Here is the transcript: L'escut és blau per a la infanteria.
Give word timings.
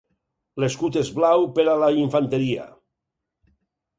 L'escut 0.63 0.95
és 1.01 1.09
blau 1.17 1.43
per 1.59 1.65
a 1.73 1.77
la 1.83 1.91
infanteria. 2.05 2.65